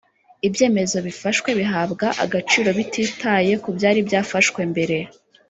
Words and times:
Ibyemezo 0.47 0.97
bifashwe 1.07 1.49
bihabwa 1.59 2.07
agaciro 2.25 2.69
batitaye 2.77 3.53
ku 3.63 3.69
byaribyafashwe 3.75 4.61
mbere 4.71 4.97